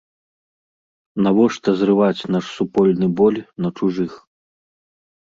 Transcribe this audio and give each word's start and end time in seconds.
Навошта 1.27 1.69
зрываць 1.83 2.27
наш 2.39 2.45
супольны 2.57 3.13
боль 3.23 3.41
на 3.67 3.75
чужых? 3.79 4.21